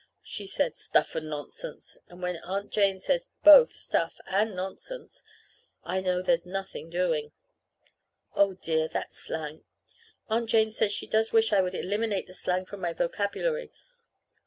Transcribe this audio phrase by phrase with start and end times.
[0.23, 5.21] She said, "Stuff and nonsense" and when Aunt Jane says both stuff and nonsense
[5.83, 7.33] I know there's nothing doing.
[8.33, 9.63] (Oh, dear, that's slang!
[10.27, 13.71] Aunt Jane says she does wish I would eliminate the slang from my vocabulary.